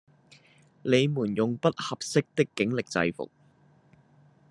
[0.81, 3.29] 你們不用「合適」的警力制服